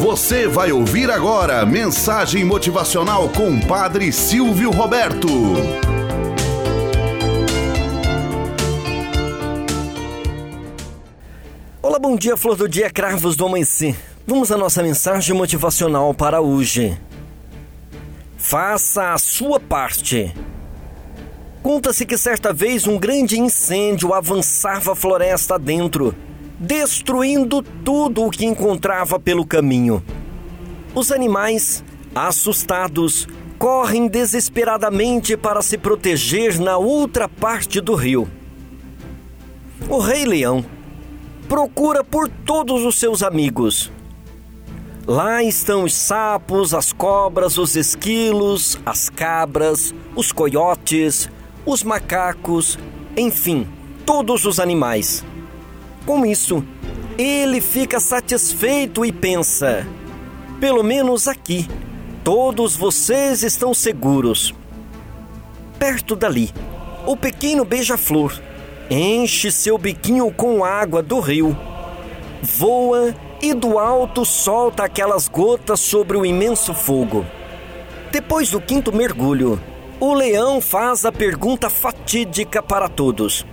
[0.00, 5.28] Você vai ouvir agora mensagem motivacional com Padre Silvio Roberto.
[11.82, 13.94] Olá, bom dia, flor do dia, cravos do amanhecer.
[14.26, 16.98] Vamos à nossa mensagem motivacional para hoje.
[18.38, 20.34] Faça a sua parte.
[21.62, 26.16] Conta-se que certa vez um grande incêndio avançava a floresta dentro
[26.60, 30.02] destruindo tudo o que encontrava pelo caminho.
[30.94, 31.82] Os animais,
[32.14, 33.26] assustados,
[33.58, 38.28] correm desesperadamente para se proteger na outra parte do rio.
[39.88, 40.62] O Rei Leão
[41.48, 43.90] procura por todos os seus amigos.
[45.06, 51.28] Lá estão os sapos, as cobras, os esquilos, as cabras, os coiotes,
[51.64, 52.78] os macacos,
[53.16, 53.66] enfim,
[54.04, 55.24] todos os animais.
[56.06, 56.64] Com isso,
[57.18, 59.86] ele fica satisfeito e pensa:
[60.60, 61.66] pelo menos aqui,
[62.22, 64.54] todos vocês estão seguros.
[65.78, 66.52] Perto dali,
[67.06, 68.38] o pequeno beija-flor
[68.90, 71.56] enche seu biquinho com água do rio,
[72.42, 77.24] voa e do alto solta aquelas gotas sobre o imenso fogo.
[78.12, 79.58] Depois do quinto mergulho,
[79.98, 83.46] o leão faz a pergunta fatídica para todos: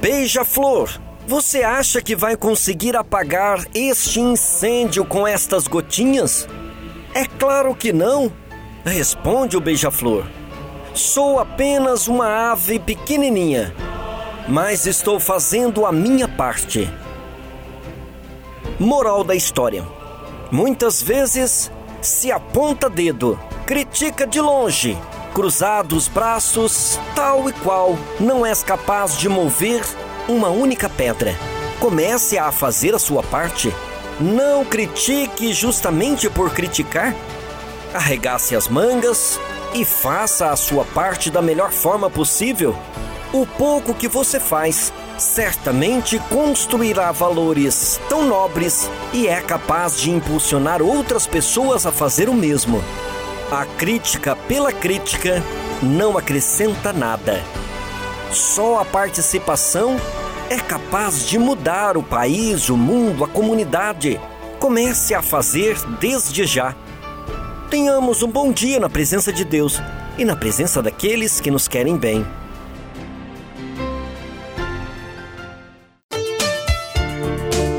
[0.00, 1.00] Beija-flor,
[1.30, 6.48] você acha que vai conseguir apagar este incêndio com estas gotinhas?
[7.14, 8.32] É claro que não,
[8.84, 10.24] responde o beija-flor.
[10.92, 13.72] Sou apenas uma ave pequenininha,
[14.48, 16.92] mas estou fazendo a minha parte.
[18.76, 19.86] Moral da história:
[20.50, 21.70] muitas vezes
[22.02, 24.98] se aponta dedo, critica de longe,
[25.32, 29.84] cruzado os braços, tal e qual, não és capaz de mover
[30.28, 31.34] uma única pedra.
[31.78, 33.74] Comece a fazer a sua parte.
[34.20, 37.14] Não critique justamente por criticar.
[37.94, 39.40] Arregace as mangas
[39.74, 42.76] e faça a sua parte da melhor forma possível.
[43.32, 50.82] O pouco que você faz certamente construirá valores tão nobres e é capaz de impulsionar
[50.82, 52.82] outras pessoas a fazer o mesmo.
[53.50, 55.42] A crítica pela crítica
[55.82, 57.42] não acrescenta nada.
[58.32, 59.96] Só a participação
[60.48, 64.20] é capaz de mudar o país, o mundo, a comunidade.
[64.58, 66.74] Comece a fazer desde já.
[67.68, 69.80] Tenhamos um bom dia na presença de Deus
[70.18, 72.26] e na presença daqueles que nos querem bem.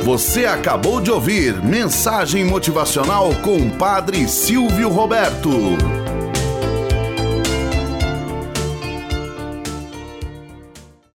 [0.04, 6.01] Você acabou de ouvir Mensagem Motivacional com o Padre Silvio Roberto.